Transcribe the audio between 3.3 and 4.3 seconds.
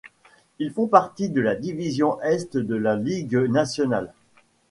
nationale.